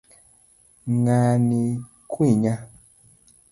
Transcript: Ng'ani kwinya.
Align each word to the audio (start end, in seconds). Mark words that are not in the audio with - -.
Ng'ani 1.03 1.61
kwinya. 2.11 2.55